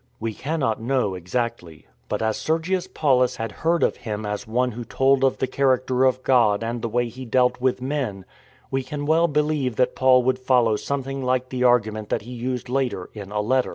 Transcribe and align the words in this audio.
We 0.19 0.33
cannot 0.33 0.81
know 0.81 1.13
exactly. 1.13 1.85
But 2.09 2.23
as 2.23 2.35
Sergius 2.37 2.87
Paulus 2.87 3.35
had 3.35 3.51
heard 3.51 3.83
of 3.83 3.97
him 3.97 4.25
as 4.25 4.47
one 4.47 4.71
who 4.71 4.83
told 4.83 5.23
of 5.23 5.37
the 5.37 5.45
character 5.45 6.05
of 6.05 6.23
God 6.23 6.63
and 6.63 6.81
the 6.81 6.89
way 6.89 7.07
He 7.07 7.23
dealt 7.23 7.61
with 7.61 7.83
men, 7.83 8.25
we 8.71 8.81
can 8.81 9.05
well 9.05 9.27
believe 9.27 9.75
that 9.75 9.95
Paul 9.95 10.23
would 10.23 10.39
follow 10.39 10.75
something 10.75 11.21
like 11.23 11.49
the 11.49 11.63
argument 11.63 12.09
that 12.09 12.23
he 12.23 12.31
used 12.31 12.67
later 12.67 13.11
in 13.13 13.31
a 13.31 13.41
letter. 13.41 13.69